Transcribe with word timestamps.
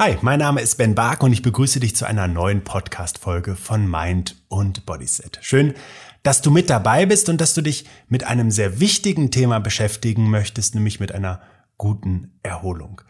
Hi, 0.00 0.16
mein 0.22 0.38
Name 0.38 0.62
ist 0.62 0.78
Ben 0.78 0.94
Bark 0.94 1.22
und 1.22 1.30
ich 1.30 1.42
begrüße 1.42 1.78
dich 1.78 1.94
zu 1.94 2.06
einer 2.06 2.26
neuen 2.26 2.64
Podcast-Folge 2.64 3.54
von 3.54 3.86
Mind 3.86 4.34
und 4.48 4.86
Bodyset. 4.86 5.38
Schön, 5.42 5.74
dass 6.22 6.40
du 6.40 6.50
mit 6.50 6.70
dabei 6.70 7.04
bist 7.04 7.28
und 7.28 7.38
dass 7.38 7.52
du 7.52 7.60
dich 7.60 7.84
mit 8.08 8.24
einem 8.24 8.50
sehr 8.50 8.80
wichtigen 8.80 9.30
Thema 9.30 9.60
beschäftigen 9.60 10.30
möchtest, 10.30 10.74
nämlich 10.74 11.00
mit 11.00 11.12
einer 11.12 11.42
guten 11.76 12.32
Erholung. 12.42 13.02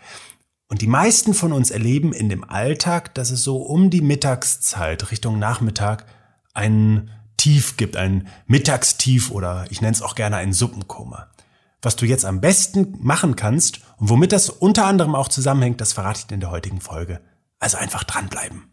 Und 0.66 0.82
die 0.82 0.88
meisten 0.88 1.32
von 1.32 1.52
uns 1.52 1.70
erleben 1.70 2.12
in 2.12 2.28
dem 2.28 2.42
Alltag, 2.42 3.14
dass 3.14 3.30
es 3.30 3.44
so 3.44 3.58
um 3.58 3.90
die 3.90 4.02
Mittagszeit 4.02 5.12
Richtung 5.12 5.38
Nachmittag 5.38 6.06
ein 6.54 7.12
Tief 7.36 7.76
gibt, 7.76 7.96
ein 7.96 8.26
Mittagstief 8.48 9.30
oder 9.30 9.64
ich 9.70 9.80
nenne 9.80 9.92
es 9.92 10.02
auch 10.02 10.16
gerne 10.16 10.38
ein 10.38 10.52
Suppenkoma. 10.52 11.28
Was 11.82 11.96
du 11.96 12.04
jetzt 12.04 12.26
am 12.26 12.42
besten 12.42 12.94
machen 13.00 13.36
kannst 13.36 13.80
und 13.96 14.10
womit 14.10 14.32
das 14.32 14.50
unter 14.50 14.84
anderem 14.84 15.14
auch 15.14 15.28
zusammenhängt, 15.28 15.80
das 15.80 15.94
verrate 15.94 16.20
ich 16.20 16.26
dir 16.26 16.34
in 16.34 16.40
der 16.40 16.50
heutigen 16.50 16.82
Folge. 16.82 17.22
Also 17.58 17.78
einfach 17.78 18.04
dranbleiben. 18.04 18.64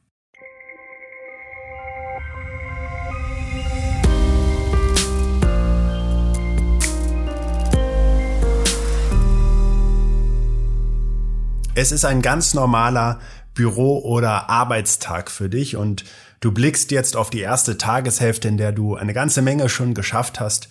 Es 11.76 11.94
ist 11.94 12.04
ein 12.04 12.22
ganz 12.22 12.54
normaler 12.54 13.20
Büro- 13.54 14.00
oder 14.00 14.50
Arbeitstag 14.50 15.32
für 15.32 15.48
dich 15.48 15.78
und 15.78 16.04
du 16.42 16.52
blickst 16.52 16.92
jetzt 16.92 17.16
auf 17.16 17.30
die 17.30 17.40
erste 17.40 17.78
Tageshälfte, 17.78 18.50
in 18.50 18.58
der 18.58 18.74
du 18.74 18.96
eine 18.96 19.14
ganze 19.14 19.42
Menge 19.42 19.70
schon 19.70 19.94
geschafft 19.94 20.42
hast 20.42 20.68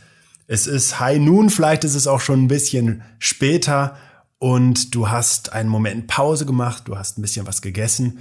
es 0.46 0.66
ist 0.66 1.00
High 1.00 1.18
Noon, 1.18 1.50
vielleicht 1.50 1.84
ist 1.84 1.94
es 1.94 2.06
auch 2.06 2.20
schon 2.20 2.44
ein 2.44 2.48
bisschen 2.48 3.02
später 3.18 3.96
und 4.38 4.94
du 4.94 5.08
hast 5.08 5.52
einen 5.52 5.68
Moment 5.68 6.06
Pause 6.06 6.46
gemacht, 6.46 6.84
du 6.86 6.96
hast 6.96 7.18
ein 7.18 7.22
bisschen 7.22 7.46
was 7.46 7.62
gegessen 7.62 8.20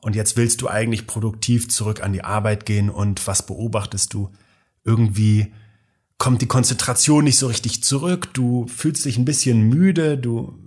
und 0.00 0.14
jetzt 0.14 0.36
willst 0.36 0.60
du 0.60 0.68
eigentlich 0.68 1.06
produktiv 1.06 1.68
zurück 1.68 2.02
an 2.02 2.12
die 2.12 2.24
Arbeit 2.24 2.66
gehen 2.66 2.90
und 2.90 3.26
was 3.26 3.46
beobachtest 3.46 4.12
du? 4.14 4.30
Irgendwie 4.84 5.52
kommt 6.18 6.42
die 6.42 6.46
Konzentration 6.46 7.24
nicht 7.24 7.38
so 7.38 7.48
richtig 7.48 7.82
zurück, 7.82 8.32
du 8.34 8.66
fühlst 8.68 9.04
dich 9.04 9.18
ein 9.18 9.24
bisschen 9.24 9.62
müde, 9.62 10.16
du 10.16 10.58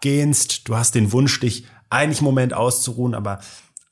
gähnst, 0.00 0.68
du 0.68 0.76
hast 0.76 0.94
den 0.94 1.12
Wunsch, 1.12 1.38
dich 1.40 1.66
eigentlich 1.90 2.18
einen 2.18 2.26
Moment 2.26 2.54
auszuruhen, 2.54 3.14
aber 3.14 3.40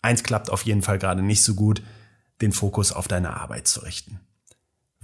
eins 0.00 0.24
klappt 0.24 0.50
auf 0.50 0.62
jeden 0.62 0.82
Fall 0.82 0.98
gerade 0.98 1.22
nicht 1.22 1.42
so 1.42 1.54
gut, 1.54 1.82
den 2.40 2.52
Fokus 2.52 2.92
auf 2.92 3.06
deine 3.06 3.36
Arbeit 3.36 3.68
zu 3.68 3.80
richten. 3.80 4.20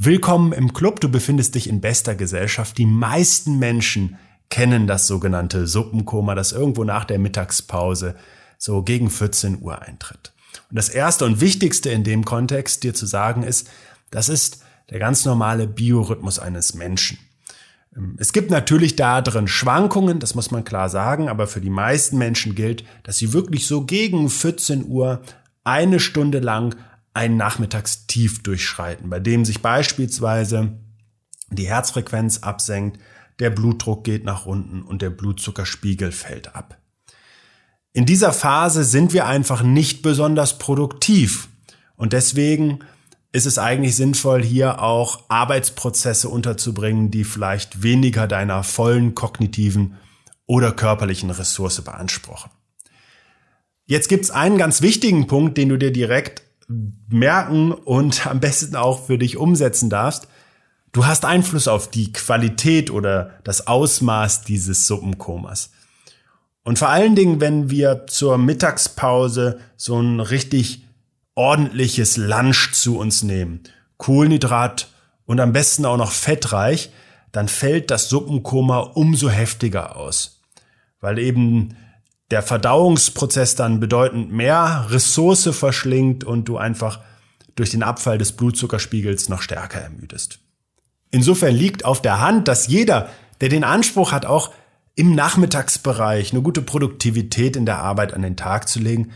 Willkommen 0.01 0.53
im 0.53 0.75
Club, 0.75 1.01
du 1.01 1.09
befindest 1.09 1.57
dich 1.57 1.69
in 1.69 1.81
bester 1.81 2.15
Gesellschaft. 2.15 2.79
Die 2.79 2.87
meisten 2.87 3.59
Menschen 3.59 4.17
kennen 4.49 4.87
das 4.87 5.09
sogenannte 5.09 5.67
Suppenkoma, 5.67 6.37
das 6.37 6.53
irgendwo 6.53 6.85
nach 6.85 7.05
der 7.05 7.19
Mittagspause 7.19 8.15
so 8.59 8.85
gegen 8.85 9.11
14 9.11 9.61
Uhr 9.61 9.83
eintritt. 9.83 10.33
Und 10.71 10.77
das 10.77 10.89
Erste 10.89 11.25
und 11.25 11.41
Wichtigste 11.41 11.91
in 11.91 12.05
dem 12.05 12.25
Kontext 12.25 12.85
dir 12.85 12.95
zu 12.95 13.07
sagen 13.07 13.43
ist, 13.43 13.71
das 14.13 14.29
ist 14.29 14.63
der 14.89 15.01
ganz 15.01 15.25
normale 15.25 15.67
Biorhythmus 15.67 16.39
eines 16.39 16.75
Menschen. 16.75 17.19
Es 18.19 18.33
gibt 18.33 18.53
natürlich 18.53 18.95
da 18.95 19.21
drin 19.21 19.49
Schwankungen, 19.49 20.21
das 20.21 20.37
muss 20.37 20.53
man 20.53 20.63
klar 20.63 20.89
sagen, 20.91 21.29
aber 21.29 21.49
für 21.49 21.61
die 21.61 21.71
meisten 21.71 22.19
Menschen 22.19 22.55
gilt, 22.55 22.85
dass 23.03 23.19
sie 23.19 23.33
wirklich 23.33 23.67
so 23.67 23.85
gegen 23.85 24.31
14 24.31 24.87
Uhr 24.87 25.23
eine 25.65 25.99
Stunde 25.99 26.39
lang 26.39 26.77
ein 27.15 27.37
Nachmittagstief 27.37 28.43
durchschreiten, 28.43 29.11
bei 29.11 29.21
dem 29.21 29.45
sich 29.45 29.63
beispielsweise 29.63 30.79
die 31.51 31.67
Herzfrequenz 31.67 32.39
absenkt, 32.39 33.01
der 33.39 33.51
Blutdruck 33.51 34.05
geht 34.05 34.25
nach 34.25 34.47
unten 34.47 34.83
und 34.83 35.03
der 35.03 35.11
Blutzuckerspiegel 35.11 36.13
fällt 36.13 36.55
ab. 36.55 36.79
In 37.93 38.07
dieser 38.07 38.33
Phase 38.33 38.85
sind 38.85 39.13
wir 39.13 39.27
einfach 39.27 39.63
nicht 39.63 40.03
besonders 40.03 40.59
produktiv 40.59 41.49
und 41.97 42.13
deswegen 42.13 42.81
ist 43.33 43.47
es 43.47 43.59
eigentlich 43.59 43.97
sinnvoll, 43.97 44.43
hier 44.43 44.83
auch 44.83 45.25
Arbeitsprozesse 45.29 46.29
unterzubringen, 46.29 47.11
die 47.11 47.25
vielleicht 47.25 47.83
weniger 47.83 48.27
deiner 48.27 48.63
vollen 48.65 49.15
kognitiven 49.15 49.97
oder 50.47 50.73
körperlichen 50.73 51.31
Ressource 51.31 51.81
beanspruchen. 51.83 52.51
Jetzt 53.85 54.09
gibt's 54.09 54.31
einen 54.31 54.59
ganz 54.59 54.83
wichtigen 54.83 55.27
Punkt, 55.27 55.57
den 55.59 55.69
du 55.69 55.77
dir 55.77 55.93
direkt 55.93 56.43
merken 56.69 57.73
und 57.73 58.27
am 58.29 58.41
besten 58.41 58.77
auch 58.77 59.07
für 59.07 59.19
dich 59.19 59.37
umsetzen 59.37 59.91
darfst. 59.91 60.29
Du 60.93 61.07
hast 61.07 61.25
Einfluss 61.25 61.69
auf 61.69 61.91
die 61.91 62.13
Qualität 62.13 62.91
oder 62.91 63.39
das 63.45 63.67
Ausmaß 63.67 64.43
dieses 64.43 64.87
Suppenkomas. 64.87 65.71
Und 66.65 66.79
vor 66.79 66.89
allen 66.89 67.15
Dingen, 67.15 67.41
wenn 67.41 67.71
wir 67.71 68.07
zur 68.07 68.37
Mittagspause 68.39 69.61
so 69.77 70.01
ein 70.01 70.21
richtig 70.21 70.85
ordentliches 71.35 72.17
Lunch 72.17 72.73
zu 72.73 72.99
uns 72.99 73.23
nehmen, 73.23 73.63
Kohlenhydrat 73.97 74.89
und 75.25 75.41
am 75.41 75.53
besten 75.53 75.85
auch 75.85 75.97
noch 75.97 76.13
fettreich, 76.13 76.91
dann 77.33 77.49
fällt 77.49 77.91
das 77.91 78.09
Suppenkoma 78.09 78.79
umso 78.79 79.29
heftiger 79.29 79.97
aus. 79.97 80.43
Weil 81.01 81.19
eben 81.19 81.77
der 82.31 82.43
Verdauungsprozess 82.43 83.55
dann 83.55 83.81
bedeutend 83.81 84.33
mehr 84.33 84.87
Ressource 84.91 85.49
verschlingt 85.53 86.25
und 86.25 86.45
du 86.47 86.59
einfach 86.59 87.01
durch 87.57 87.71
den 87.71 87.83
Abfall 87.83 88.19
des 88.19 88.33
Blutzuckerspiegels 88.33 89.29
noch 89.29 89.43
stärker 89.43 89.81
ermüdest. 89.81 90.39
Insofern 91.11 91.55
liegt 91.55 91.85
auf 91.85 92.03
der 92.03 92.21
Hand, 92.21 92.49
dass 92.49 92.67
jeder, 92.67 93.09
der 93.41 93.49
den 93.49 93.65
Anspruch 93.65 94.13
hat, 94.13 94.27
auch 94.27 94.53
im 94.95 95.15
Nachmittagsbereich 95.15 96.33
eine 96.33 96.43
gute 96.43 96.61
Produktivität 96.61 97.57
in 97.57 97.67
der 97.67 97.79
Arbeit 97.79 98.13
an 98.13 98.23
den 98.23 98.37
Tag 98.37 98.69
zu 98.69 98.79
legen, 98.79 99.13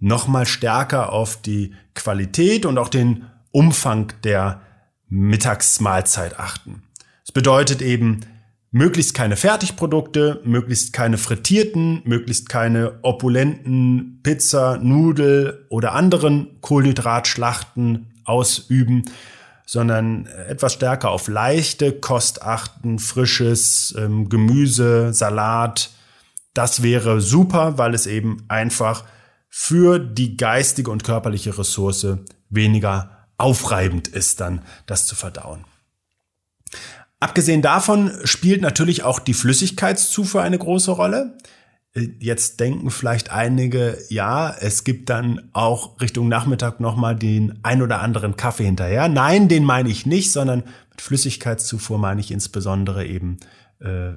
nochmal 0.00 0.46
stärker 0.46 1.12
auf 1.12 1.40
die 1.40 1.74
Qualität 1.94 2.66
und 2.66 2.78
auch 2.78 2.88
den 2.88 3.26
Umfang 3.50 4.12
der 4.24 4.62
Mittagsmahlzeit 5.08 6.38
achten. 6.38 6.82
Es 7.24 7.32
bedeutet 7.32 7.82
eben, 7.82 8.20
möglichst 8.70 9.14
keine 9.14 9.36
Fertigprodukte, 9.36 10.40
möglichst 10.44 10.92
keine 10.92 11.18
frittierten, 11.18 12.02
möglichst 12.04 12.48
keine 12.48 12.98
opulenten 13.02 14.20
Pizza, 14.22 14.78
Nudel 14.78 15.66
oder 15.70 15.92
anderen 15.92 16.60
Kohlenhydratschlachten 16.60 18.12
ausüben, 18.24 19.04
sondern 19.64 20.26
etwas 20.26 20.74
stärker 20.74 21.10
auf 21.10 21.28
leichte 21.28 21.92
Kost 21.92 22.42
achten, 22.42 22.98
frisches 22.98 23.94
ähm, 23.98 24.28
Gemüse, 24.28 25.12
Salat. 25.12 25.90
Das 26.54 26.82
wäre 26.82 27.20
super, 27.20 27.78
weil 27.78 27.94
es 27.94 28.06
eben 28.06 28.44
einfach 28.48 29.04
für 29.48 29.98
die 29.98 30.36
geistige 30.36 30.90
und 30.90 31.04
körperliche 31.04 31.56
Ressource 31.56 32.06
weniger 32.50 33.26
aufreibend 33.38 34.08
ist, 34.08 34.40
dann 34.40 34.62
das 34.86 35.06
zu 35.06 35.14
verdauen. 35.14 35.64
Abgesehen 37.20 37.62
davon 37.62 38.12
spielt 38.24 38.62
natürlich 38.62 39.02
auch 39.02 39.18
die 39.18 39.34
Flüssigkeitszufuhr 39.34 40.42
eine 40.42 40.58
große 40.58 40.92
Rolle. 40.92 41.36
Jetzt 42.20 42.60
denken 42.60 42.90
vielleicht 42.90 43.32
einige, 43.32 43.98
ja, 44.08 44.54
es 44.54 44.84
gibt 44.84 45.10
dann 45.10 45.48
auch 45.52 46.00
Richtung 46.00 46.28
Nachmittag 46.28 46.78
nochmal 46.78 47.16
den 47.16 47.58
ein 47.64 47.82
oder 47.82 48.00
anderen 48.02 48.36
Kaffee 48.36 48.66
hinterher. 48.66 49.08
Nein, 49.08 49.48
den 49.48 49.64
meine 49.64 49.88
ich 49.88 50.06
nicht, 50.06 50.30
sondern 50.30 50.62
mit 50.90 51.00
Flüssigkeitszufuhr 51.00 51.98
meine 51.98 52.20
ich 52.20 52.30
insbesondere 52.30 53.04
eben 53.04 53.38
äh, 53.80 54.12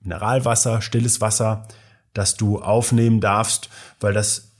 Mineralwasser, 0.00 0.80
stilles 0.80 1.20
Wasser, 1.20 1.66
das 2.14 2.36
du 2.36 2.60
aufnehmen 2.60 3.20
darfst, 3.20 3.68
weil 3.98 4.14
das 4.14 4.52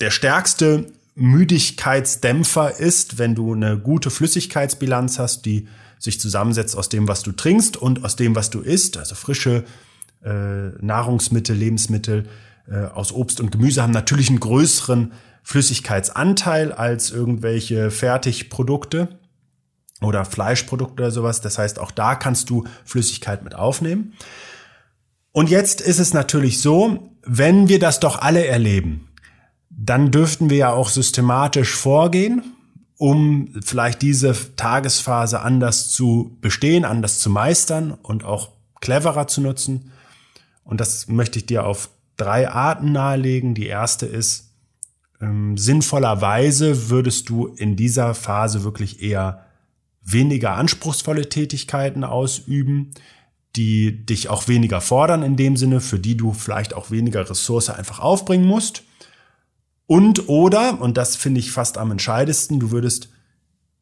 der 0.00 0.10
stärkste 0.10 0.86
Müdigkeitsdämpfer 1.14 2.78
ist, 2.78 3.18
wenn 3.18 3.34
du 3.34 3.52
eine 3.52 3.78
gute 3.78 4.10
Flüssigkeitsbilanz 4.10 5.18
hast, 5.18 5.44
die 5.44 5.68
sich 6.02 6.20
zusammensetzt 6.20 6.76
aus 6.76 6.88
dem, 6.88 7.06
was 7.06 7.22
du 7.22 7.30
trinkst 7.30 7.76
und 7.76 8.04
aus 8.04 8.16
dem, 8.16 8.34
was 8.34 8.50
du 8.50 8.60
isst. 8.60 8.96
Also 8.96 9.14
frische 9.14 9.64
äh, 10.24 10.70
Nahrungsmittel, 10.80 11.54
Lebensmittel 11.56 12.28
äh, 12.68 12.86
aus 12.86 13.12
Obst 13.12 13.40
und 13.40 13.52
Gemüse 13.52 13.82
haben 13.82 13.92
natürlich 13.92 14.28
einen 14.28 14.40
größeren 14.40 15.12
Flüssigkeitsanteil 15.44 16.72
als 16.72 17.12
irgendwelche 17.12 17.92
Fertigprodukte 17.92 19.20
oder 20.00 20.24
Fleischprodukte 20.24 21.04
oder 21.04 21.10
sowas. 21.12 21.40
Das 21.40 21.58
heißt, 21.58 21.78
auch 21.78 21.92
da 21.92 22.16
kannst 22.16 22.50
du 22.50 22.64
Flüssigkeit 22.84 23.44
mit 23.44 23.54
aufnehmen. 23.54 24.14
Und 25.30 25.50
jetzt 25.50 25.80
ist 25.80 26.00
es 26.00 26.12
natürlich 26.12 26.60
so, 26.60 27.10
wenn 27.24 27.68
wir 27.68 27.78
das 27.78 28.00
doch 28.00 28.20
alle 28.20 28.44
erleben, 28.44 29.08
dann 29.70 30.10
dürften 30.10 30.50
wir 30.50 30.56
ja 30.56 30.72
auch 30.72 30.88
systematisch 30.88 31.74
vorgehen 31.74 32.42
um 33.02 33.48
vielleicht 33.64 34.00
diese 34.00 34.32
Tagesphase 34.54 35.40
anders 35.40 35.90
zu 35.90 36.38
bestehen, 36.40 36.84
anders 36.84 37.18
zu 37.18 37.30
meistern 37.30 37.90
und 37.90 38.22
auch 38.22 38.50
cleverer 38.80 39.26
zu 39.26 39.40
nutzen. 39.40 39.90
Und 40.62 40.80
das 40.80 41.08
möchte 41.08 41.40
ich 41.40 41.46
dir 41.46 41.66
auf 41.66 41.90
drei 42.16 42.48
Arten 42.48 42.92
nahelegen. 42.92 43.56
Die 43.56 43.66
erste 43.66 44.06
ist, 44.06 44.52
ähm, 45.20 45.58
sinnvollerweise 45.58 46.90
würdest 46.90 47.28
du 47.28 47.48
in 47.48 47.74
dieser 47.74 48.14
Phase 48.14 48.62
wirklich 48.62 49.02
eher 49.02 49.46
weniger 50.04 50.52
anspruchsvolle 50.52 51.28
Tätigkeiten 51.28 52.04
ausüben, 52.04 52.92
die 53.56 54.06
dich 54.06 54.28
auch 54.28 54.46
weniger 54.46 54.80
fordern 54.80 55.24
in 55.24 55.34
dem 55.34 55.56
Sinne, 55.56 55.80
für 55.80 55.98
die 55.98 56.16
du 56.16 56.32
vielleicht 56.32 56.72
auch 56.72 56.92
weniger 56.92 57.28
Ressource 57.28 57.68
einfach 57.68 57.98
aufbringen 57.98 58.46
musst. 58.46 58.84
Und 59.92 60.30
oder, 60.30 60.80
und 60.80 60.96
das 60.96 61.16
finde 61.16 61.38
ich 61.38 61.52
fast 61.52 61.76
am 61.76 61.90
entscheidendsten, 61.90 62.58
du 62.58 62.70
würdest 62.70 63.10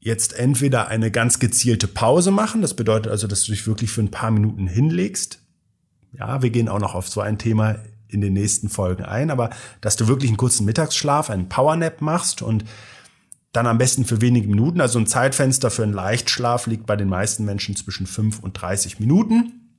jetzt 0.01 0.33
entweder 0.33 0.89
eine 0.89 1.13
ganz 1.13 1.39
gezielte 1.39 1.87
Pause 1.87 2.33
machen, 2.33 2.63
das 2.63 2.75
bedeutet 2.75 3.13
also, 3.13 3.29
dass 3.29 3.45
du 3.45 3.53
dich 3.53 3.65
wirklich 3.69 3.93
für 3.93 4.01
ein 4.01 4.11
paar 4.11 4.33
Minuten 4.33 4.67
hinlegst. 4.67 5.39
Ja, 6.11 6.43
wir 6.43 6.51
gehen 6.51 6.69
auch 6.69 6.81
noch 6.81 6.97
auf 6.97 7.09
so 7.09 7.21
ein 7.21 7.39
Thema 7.39 7.77
in 8.09 8.21
den 8.21 8.33
nächsten 8.33 8.71
Folgen 8.71 9.05
ein, 9.05 9.31
aber 9.31 9.51
dass 9.83 9.95
du 9.95 10.09
wirklich 10.09 10.31
einen 10.31 10.37
kurzen 10.37 10.65
Mittagsschlaf, 10.65 11.31
einen 11.31 11.49
Powernap 11.49 12.01
machst 12.01 12.43
und 12.43 12.65
dann 13.53 13.69
am 13.69 13.79
besten 13.79 14.05
für 14.05 14.21
wenige 14.21 14.49
Minuten. 14.49 14.81
Also 14.81 14.99
ein 14.99 15.07
Zeitfenster 15.07 15.71
für 15.71 15.85
einen 15.85 15.93
Leichtschlaf 15.93 16.67
liegt 16.67 16.87
bei 16.87 16.97
den 16.97 17.09
meisten 17.09 17.45
Menschen 17.45 17.77
zwischen 17.77 18.09
5 18.09 18.41
und 18.41 18.55
30 18.55 18.99
Minuten. 18.99 19.71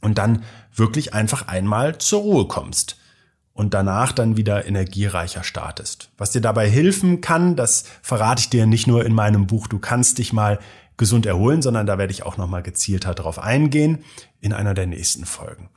Und 0.00 0.16
dann 0.16 0.44
wirklich 0.74 1.12
einfach 1.12 1.46
einmal 1.46 1.98
zur 1.98 2.22
Ruhe 2.22 2.48
kommst 2.48 2.96
und 3.58 3.74
danach 3.74 4.12
dann 4.12 4.36
wieder 4.36 4.66
energiereicher 4.66 5.42
startest. 5.42 6.10
Was 6.16 6.30
dir 6.30 6.40
dabei 6.40 6.70
helfen 6.70 7.20
kann, 7.20 7.56
das 7.56 7.82
verrate 8.02 8.42
ich 8.42 8.50
dir 8.50 8.66
nicht 8.66 8.86
nur 8.86 9.04
in 9.04 9.12
meinem 9.12 9.48
Buch 9.48 9.66
Du 9.66 9.80
kannst 9.80 10.18
dich 10.18 10.32
mal 10.32 10.60
gesund 10.96 11.26
erholen, 11.26 11.60
sondern 11.60 11.84
da 11.84 11.98
werde 11.98 12.12
ich 12.12 12.22
auch 12.22 12.36
noch 12.36 12.46
mal 12.46 12.62
gezielter 12.62 13.14
drauf 13.14 13.40
eingehen 13.40 13.98
in 14.40 14.52
einer 14.52 14.74
der 14.74 14.86
nächsten 14.86 15.24
Folgen. 15.24 15.70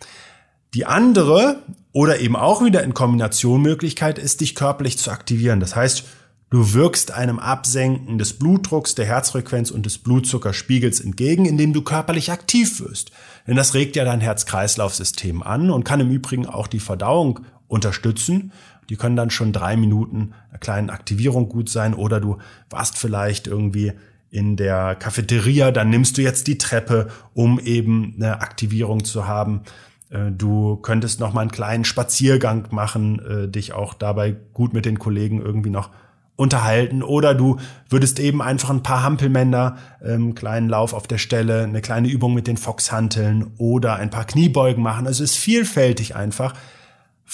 Die 0.75 0.85
andere 0.85 1.63
oder 1.91 2.19
eben 2.19 2.35
auch 2.35 2.63
wieder 2.63 2.83
in 2.83 2.93
Kombination 2.93 3.63
Möglichkeit 3.63 4.19
ist, 4.19 4.41
dich 4.41 4.53
körperlich 4.53 4.99
zu 4.99 5.09
aktivieren. 5.09 5.59
Das 5.59 5.75
heißt, 5.75 6.03
du 6.51 6.73
wirkst 6.73 7.09
einem 7.09 7.39
Absenken 7.39 8.19
des 8.19 8.37
Blutdrucks, 8.37 8.93
der 8.93 9.07
Herzfrequenz 9.07 9.71
und 9.71 9.87
des 9.87 9.97
Blutzuckerspiegels 9.97 10.99
entgegen, 10.99 11.45
indem 11.45 11.73
du 11.73 11.81
körperlich 11.81 12.31
aktiv 12.31 12.79
wirst. 12.79 13.09
Denn 13.47 13.55
das 13.55 13.73
regt 13.73 13.95
ja 13.95 14.05
dein 14.05 14.21
Herz-Kreislauf-System 14.21 15.41
an 15.41 15.71
und 15.71 15.83
kann 15.83 15.99
im 15.99 16.11
Übrigen 16.11 16.45
auch 16.45 16.67
die 16.67 16.79
Verdauung 16.79 17.39
unterstützen. 17.71 18.51
Die 18.89 18.97
können 18.97 19.15
dann 19.15 19.29
schon 19.29 19.53
drei 19.53 19.77
Minuten 19.77 20.33
einer 20.49 20.59
kleinen 20.59 20.89
Aktivierung 20.89 21.47
gut 21.47 21.69
sein 21.69 21.93
oder 21.93 22.19
du 22.19 22.37
warst 22.69 22.97
vielleicht 22.97 23.47
irgendwie 23.47 23.93
in 24.29 24.57
der 24.57 24.95
Cafeteria, 24.95 25.71
dann 25.71 25.89
nimmst 25.89 26.17
du 26.17 26.21
jetzt 26.21 26.47
die 26.47 26.57
Treppe, 26.57 27.07
um 27.33 27.59
eben 27.59 28.15
eine 28.17 28.41
Aktivierung 28.41 29.03
zu 29.05 29.27
haben. 29.27 29.61
Äh, 30.09 30.31
du 30.31 30.77
könntest 30.77 31.19
noch 31.19 31.33
mal 31.33 31.41
einen 31.41 31.51
kleinen 31.51 31.85
Spaziergang 31.85 32.67
machen, 32.71 33.19
äh, 33.19 33.47
dich 33.47 33.73
auch 33.73 33.93
dabei 33.93 34.35
gut 34.53 34.73
mit 34.73 34.85
den 34.85 34.99
Kollegen 34.99 35.41
irgendwie 35.41 35.69
noch 35.69 35.89
unterhalten 36.35 37.03
oder 37.03 37.35
du 37.35 37.57
würdest 37.89 38.19
eben 38.19 38.41
einfach 38.41 38.71
ein 38.71 38.83
paar 38.83 39.03
Hampelmänner, 39.03 39.77
ähm, 40.03 40.33
kleinen 40.33 40.69
Lauf 40.69 40.93
auf 40.93 41.07
der 41.07 41.19
Stelle, 41.19 41.63
eine 41.63 41.81
kleine 41.81 42.09
Übung 42.09 42.33
mit 42.33 42.47
den 42.47 42.57
Foxhanteln 42.57 43.51
oder 43.57 43.95
ein 43.95 44.09
paar 44.09 44.25
Kniebeugen 44.25 44.81
machen. 44.81 45.07
Also 45.07 45.23
es 45.23 45.31
ist 45.31 45.37
vielfältig 45.37 46.15
einfach. 46.15 46.53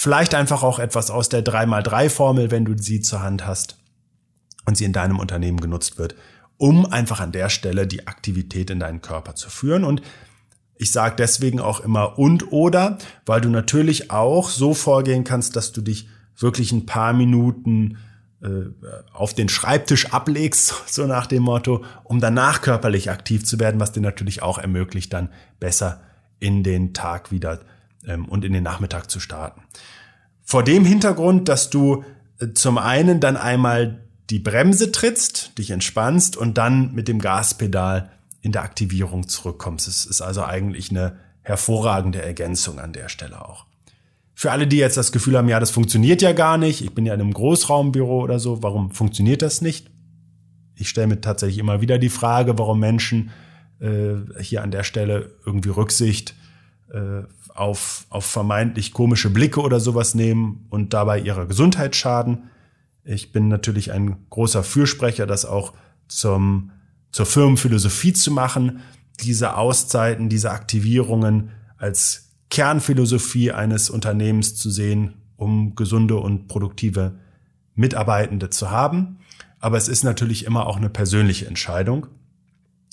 Vielleicht 0.00 0.36
einfach 0.36 0.62
auch 0.62 0.78
etwas 0.78 1.10
aus 1.10 1.28
der 1.28 1.44
3x3-Formel, 1.44 2.52
wenn 2.52 2.64
du 2.64 2.78
sie 2.78 3.00
zur 3.00 3.20
Hand 3.20 3.44
hast 3.44 3.78
und 4.64 4.76
sie 4.76 4.84
in 4.84 4.92
deinem 4.92 5.18
Unternehmen 5.18 5.58
genutzt 5.58 5.98
wird, 5.98 6.14
um 6.56 6.86
einfach 6.86 7.18
an 7.18 7.32
der 7.32 7.48
Stelle 7.48 7.84
die 7.84 8.06
Aktivität 8.06 8.70
in 8.70 8.78
deinen 8.78 9.02
Körper 9.02 9.34
zu 9.34 9.50
führen. 9.50 9.82
Und 9.82 10.00
ich 10.76 10.92
sage 10.92 11.16
deswegen 11.18 11.58
auch 11.58 11.80
immer 11.80 12.16
und 12.16 12.52
oder, 12.52 12.98
weil 13.26 13.40
du 13.40 13.48
natürlich 13.48 14.12
auch 14.12 14.50
so 14.50 14.72
vorgehen 14.72 15.24
kannst, 15.24 15.56
dass 15.56 15.72
du 15.72 15.80
dich 15.80 16.08
wirklich 16.36 16.70
ein 16.70 16.86
paar 16.86 17.12
Minuten 17.12 17.98
äh, 18.40 18.66
auf 19.12 19.34
den 19.34 19.48
Schreibtisch 19.48 20.12
ablegst, 20.12 20.74
so 20.86 21.08
nach 21.08 21.26
dem 21.26 21.42
Motto, 21.42 21.84
um 22.04 22.20
danach 22.20 22.62
körperlich 22.62 23.10
aktiv 23.10 23.44
zu 23.44 23.58
werden, 23.58 23.80
was 23.80 23.90
dir 23.90 24.02
natürlich 24.02 24.42
auch 24.44 24.58
ermöglicht, 24.58 25.12
dann 25.12 25.30
besser 25.58 26.02
in 26.38 26.62
den 26.62 26.94
Tag 26.94 27.32
wieder 27.32 27.58
und 28.06 28.44
in 28.44 28.52
den 28.52 28.62
Nachmittag 28.62 29.10
zu 29.10 29.20
starten. 29.20 29.62
Vor 30.42 30.64
dem 30.64 30.84
Hintergrund, 30.84 31.48
dass 31.48 31.70
du 31.70 32.04
äh, 32.38 32.48
zum 32.54 32.78
einen 32.78 33.20
dann 33.20 33.36
einmal 33.36 34.00
die 34.30 34.38
Bremse 34.38 34.92
trittst, 34.92 35.56
dich 35.58 35.70
entspannst 35.70 36.36
und 36.36 36.58
dann 36.58 36.94
mit 36.94 37.08
dem 37.08 37.18
Gaspedal 37.18 38.10
in 38.40 38.52
der 38.52 38.62
Aktivierung 38.62 39.26
zurückkommst. 39.28 39.88
Es 39.88 40.04
ist 40.04 40.20
also 40.20 40.44
eigentlich 40.44 40.90
eine 40.90 41.18
hervorragende 41.42 42.22
Ergänzung 42.22 42.78
an 42.78 42.92
der 42.92 43.08
Stelle 43.08 43.44
auch. 43.46 43.66
Für 44.34 44.52
alle, 44.52 44.66
die 44.66 44.76
jetzt 44.76 44.96
das 44.96 45.12
Gefühl 45.12 45.36
haben, 45.36 45.48
ja, 45.48 45.58
das 45.58 45.70
funktioniert 45.70 46.22
ja 46.22 46.32
gar 46.32 46.58
nicht, 46.58 46.82
ich 46.82 46.94
bin 46.94 47.06
ja 47.06 47.14
in 47.14 47.20
einem 47.20 47.32
Großraumbüro 47.32 48.22
oder 48.22 48.38
so, 48.38 48.62
warum 48.62 48.90
funktioniert 48.92 49.42
das 49.42 49.62
nicht? 49.62 49.90
Ich 50.76 50.88
stelle 50.88 51.08
mir 51.08 51.20
tatsächlich 51.20 51.58
immer 51.58 51.80
wieder 51.80 51.98
die 51.98 52.10
Frage, 52.10 52.56
warum 52.56 52.78
Menschen 52.78 53.30
äh, 53.80 54.14
hier 54.40 54.62
an 54.62 54.70
der 54.70 54.84
Stelle 54.84 55.32
irgendwie 55.44 55.70
Rücksicht 55.70 56.34
äh, 56.92 57.22
auf, 57.58 58.06
auf 58.10 58.24
vermeintlich 58.24 58.92
komische 58.92 59.30
Blicke 59.30 59.60
oder 59.60 59.80
sowas 59.80 60.14
nehmen 60.14 60.66
und 60.70 60.94
dabei 60.94 61.20
ihrer 61.20 61.46
Gesundheit 61.46 61.96
schaden. 61.96 62.50
Ich 63.04 63.32
bin 63.32 63.48
natürlich 63.48 63.92
ein 63.92 64.16
großer 64.30 64.62
Fürsprecher, 64.62 65.26
das 65.26 65.44
auch 65.44 65.72
zum, 66.08 66.70
zur 67.10 67.26
Firmenphilosophie 67.26 68.12
zu 68.12 68.30
machen, 68.30 68.80
diese 69.20 69.56
Auszeiten, 69.56 70.28
diese 70.28 70.50
Aktivierungen 70.50 71.50
als 71.76 72.30
Kernphilosophie 72.50 73.52
eines 73.52 73.90
Unternehmens 73.90 74.56
zu 74.56 74.70
sehen, 74.70 75.14
um 75.36 75.74
gesunde 75.74 76.16
und 76.16 76.48
produktive 76.48 77.18
Mitarbeitende 77.74 78.50
zu 78.50 78.70
haben. 78.70 79.18
Aber 79.60 79.76
es 79.76 79.88
ist 79.88 80.04
natürlich 80.04 80.44
immer 80.44 80.66
auch 80.66 80.76
eine 80.76 80.88
persönliche 80.88 81.46
Entscheidung. 81.46 82.06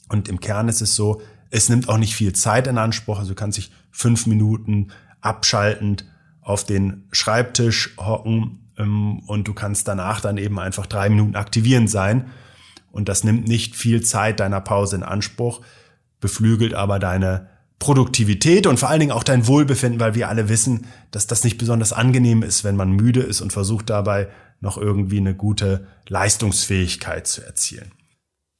Und 0.09 0.27
im 0.27 0.39
Kern 0.39 0.67
ist 0.67 0.81
es 0.81 0.95
so, 0.95 1.21
es 1.55 1.69
nimmt 1.69 1.87
auch 1.87 1.97
nicht 1.97 2.15
viel 2.15 2.33
Zeit 2.33 2.67
in 2.67 2.77
Anspruch. 2.77 3.17
Also 3.17 3.29
du 3.29 3.35
kannst 3.35 3.57
dich 3.57 3.71
fünf 3.89 4.27
Minuten 4.27 4.89
abschaltend 5.21 6.05
auf 6.41 6.65
den 6.65 7.07
Schreibtisch 7.13 7.95
hocken 7.97 8.59
ähm, 8.77 9.19
und 9.19 9.47
du 9.47 9.53
kannst 9.53 9.87
danach 9.87 10.19
dann 10.19 10.37
eben 10.37 10.59
einfach 10.59 10.85
drei 10.85 11.07
Minuten 11.09 11.37
aktivieren 11.37 11.87
sein. 11.87 12.25
Und 12.91 13.07
das 13.07 13.23
nimmt 13.23 13.47
nicht 13.47 13.75
viel 13.75 14.01
Zeit 14.01 14.41
deiner 14.41 14.59
Pause 14.59 14.97
in 14.97 15.03
Anspruch, 15.03 15.61
beflügelt 16.19 16.73
aber 16.73 16.99
deine 16.99 17.47
Produktivität 17.79 18.67
und 18.67 18.77
vor 18.77 18.89
allen 18.89 18.99
Dingen 18.99 19.11
auch 19.11 19.23
dein 19.23 19.47
Wohlbefinden, 19.47 19.99
weil 19.99 20.13
wir 20.13 20.27
alle 20.27 20.49
wissen, 20.49 20.87
dass 21.11 21.25
das 21.27 21.45
nicht 21.45 21.57
besonders 21.57 21.93
angenehm 21.93 22.43
ist, 22.43 22.65
wenn 22.65 22.75
man 22.75 22.91
müde 22.91 23.21
ist 23.21 23.39
und 23.39 23.53
versucht 23.53 23.89
dabei 23.89 24.27
noch 24.59 24.77
irgendwie 24.77 25.17
eine 25.17 25.35
gute 25.35 25.87
Leistungsfähigkeit 26.07 27.27
zu 27.27 27.45
erzielen. 27.45 27.91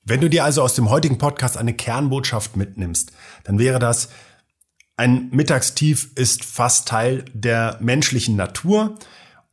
Wenn 0.08 0.22
du 0.22 0.30
dir 0.30 0.44
also 0.44 0.62
aus 0.62 0.76
dem 0.76 0.92
heutigen 0.92 1.18
Podcast 1.18 1.58
eine 1.58 1.74
Kernbotschaft 1.74 2.56
mitnimmst, 2.56 3.12
dann 3.44 3.58
wäre 3.58 3.80
das, 3.80 4.10
ein 4.98 5.30
Mittagstief 5.32 6.12
ist 6.14 6.46
fast 6.46 6.88
Teil 6.88 7.26
der 7.34 7.80
menschlichen 7.82 8.36
Natur 8.36 9.00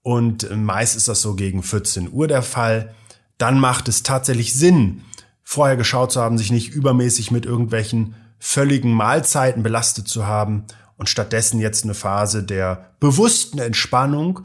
und 0.02 0.54
meist 0.54 0.94
ist 0.94 1.08
das 1.08 1.22
so 1.22 1.34
gegen 1.36 1.62
14 1.62 2.12
Uhr 2.12 2.28
der 2.28 2.42
Fall. 2.42 2.94
Dann 3.38 3.58
macht 3.58 3.88
es 3.88 4.02
tatsächlich 4.02 4.52
Sinn, 4.52 5.02
vorher 5.42 5.76
geschaut 5.78 6.12
zu 6.12 6.20
haben, 6.20 6.36
sich 6.36 6.52
nicht 6.52 6.74
übermäßig 6.74 7.30
mit 7.30 7.46
irgendwelchen 7.46 8.14
völligen 8.38 8.92
Mahlzeiten 8.92 9.62
belastet 9.62 10.06
zu 10.06 10.26
haben 10.26 10.64
und 10.98 11.08
stattdessen 11.08 11.60
jetzt 11.60 11.84
eine 11.84 11.94
Phase 11.94 12.42
der 12.42 12.90
bewussten 13.00 13.58
Entspannung 13.58 14.42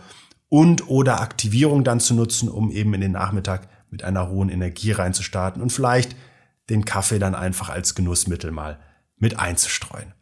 und 0.48 0.88
oder 0.88 1.20
Aktivierung 1.20 1.84
dann 1.84 2.00
zu 2.00 2.14
nutzen, 2.14 2.48
um 2.48 2.72
eben 2.72 2.94
in 2.94 3.02
den 3.02 3.12
Nachmittag 3.12 3.68
mit 3.90 4.04
einer 4.04 4.30
hohen 4.30 4.50
Energie 4.50 4.92
reinzustarten 4.92 5.62
und 5.62 5.72
vielleicht 5.72 6.16
den 6.70 6.86
Kaffee 6.86 7.20
dann 7.20 7.36
einfach 7.36 7.70
als 7.70 7.96
Genussmittel 7.96 8.52
mal 8.52 8.80
mit 9.18 9.40
einzustreuen. 9.40 10.14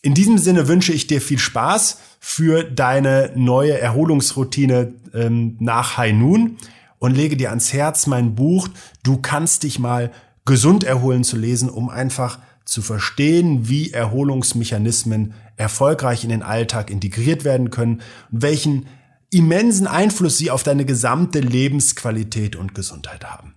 In 0.00 0.14
diesem 0.14 0.38
Sinne 0.38 0.68
wünsche 0.68 0.92
ich 0.92 1.08
dir 1.08 1.20
viel 1.20 1.40
Spaß 1.40 1.98
für 2.20 2.62
deine 2.62 3.32
neue 3.34 3.78
Erholungsroutine 3.78 4.94
ähm, 5.12 5.56
nach 5.58 5.98
Noon 6.06 6.56
und 6.98 7.16
lege 7.16 7.36
dir 7.36 7.50
ans 7.50 7.72
Herz 7.72 8.06
mein 8.06 8.34
Buch 8.34 8.68
Du 9.02 9.18
kannst 9.18 9.64
dich 9.64 9.78
mal 9.78 10.12
gesund 10.44 10.84
erholen 10.84 11.24
zu 11.24 11.36
lesen, 11.36 11.68
um 11.68 11.88
einfach 11.88 12.38
zu 12.64 12.80
verstehen, 12.80 13.68
wie 13.68 13.92
Erholungsmechanismen 13.92 15.34
erfolgreich 15.56 16.22
in 16.22 16.30
den 16.30 16.42
Alltag 16.42 16.90
integriert 16.90 17.44
werden 17.44 17.70
können 17.70 18.00
und 18.30 18.42
welchen 18.42 18.86
immensen 19.30 19.86
Einfluss 19.86 20.38
sie 20.38 20.50
auf 20.50 20.62
deine 20.62 20.84
gesamte 20.84 21.40
Lebensqualität 21.40 22.56
und 22.56 22.74
Gesundheit 22.74 23.24
haben. 23.24 23.54